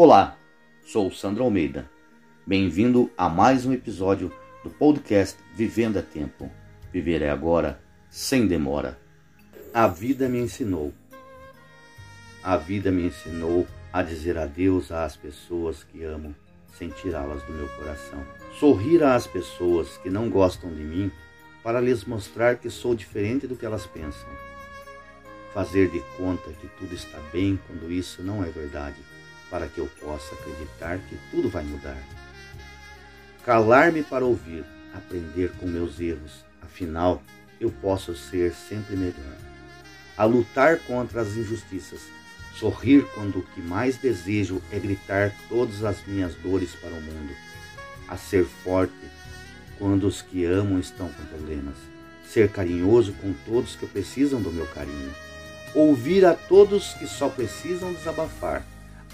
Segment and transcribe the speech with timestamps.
[0.00, 0.38] Olá,
[0.86, 1.90] sou Sandro Almeida.
[2.46, 4.32] Bem-vindo a mais um episódio
[4.62, 6.48] do podcast Vivendo a Tempo.
[6.92, 8.96] Viver é agora, sem demora.
[9.74, 10.94] A vida me ensinou.
[12.44, 16.32] A vida me ensinou a dizer adeus às pessoas que amo
[16.74, 18.24] sem tirá-las do meu coração.
[18.56, 21.10] Sorrir às pessoas que não gostam de mim
[21.60, 24.28] para lhes mostrar que sou diferente do que elas pensam.
[25.52, 28.94] Fazer de conta que tudo está bem quando isso não é verdade
[29.50, 31.98] para que eu possa acreditar que tudo vai mudar.
[33.44, 37.22] Calar-me para ouvir, aprender com meus erros, afinal,
[37.60, 39.36] eu posso ser sempre melhor.
[40.16, 42.00] A lutar contra as injustiças,
[42.54, 47.34] sorrir quando o que mais desejo é gritar todas as minhas dores para o mundo.
[48.08, 48.92] A ser forte
[49.78, 51.76] quando os que amo estão com problemas.
[52.28, 55.14] Ser carinhoso com todos que precisam do meu carinho.
[55.74, 58.64] Ouvir a todos que só precisam desabafar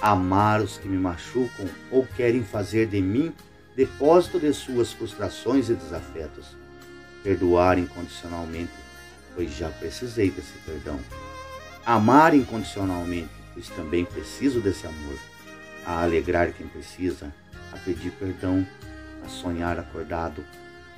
[0.00, 3.32] amar os que me machucam ou querem fazer de mim
[3.76, 6.56] depósito de suas frustrações e desafetos.
[7.22, 8.72] Perdoar incondicionalmente,
[9.34, 11.00] pois já precisei desse perdão.
[11.84, 15.18] Amar incondicionalmente, pois também preciso desse amor.
[15.86, 17.34] A alegrar quem precisa,
[17.72, 18.66] a pedir perdão,
[19.24, 20.44] a sonhar acordado,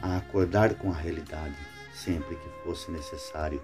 [0.02, 1.56] a acordar com a realidade,
[1.94, 3.62] sempre que fosse necessário,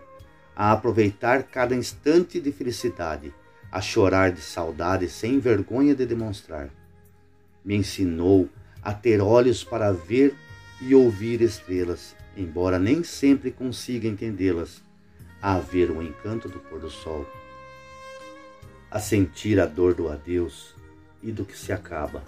[0.55, 3.33] a aproveitar cada instante de felicidade
[3.73, 6.69] a chorar de saudade sem vergonha de demonstrar.
[7.65, 8.51] Me ensinou
[8.83, 10.35] a ter olhos para ver
[10.79, 14.83] e ouvir estrelas, embora nem sempre consiga entendê-las,
[15.41, 17.27] a ver o encanto do pôr do sol,
[18.91, 20.75] a sentir a dor do adeus
[21.23, 22.23] e do que se acaba,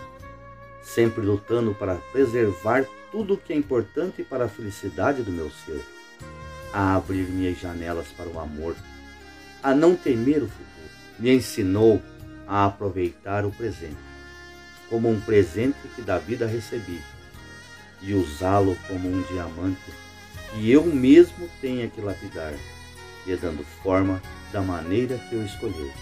[0.82, 5.84] sempre lutando para preservar tudo o que é importante para a felicidade do meu ser,
[6.72, 8.74] a abrir minhas janelas para o amor,
[9.62, 10.74] a não temer o futuro
[11.18, 12.02] me ensinou
[12.46, 13.96] a aproveitar o presente,
[14.88, 17.00] como um presente que da vida recebi,
[18.02, 19.80] e usá-lo como um diamante
[20.52, 22.54] que eu mesmo tenha que lapidar,
[23.26, 24.20] e dando forma
[24.52, 25.92] da maneira que eu escolher.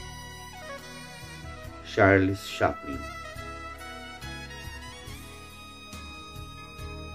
[1.84, 2.98] Charles Chaplin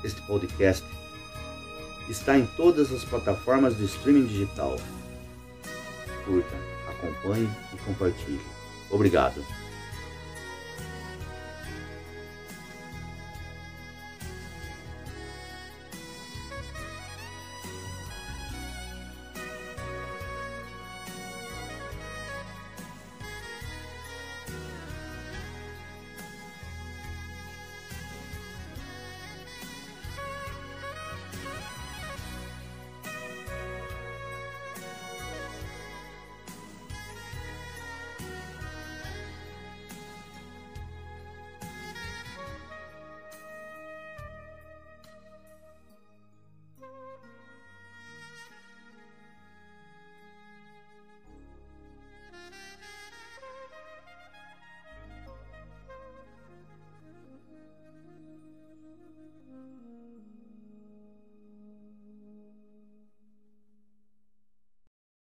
[0.04, 0.86] Este podcast
[2.08, 4.78] está em todas as plataformas de streaming digital.
[6.26, 8.42] Curta acompanhe e compartilhe.
[8.90, 9.44] Obrigado.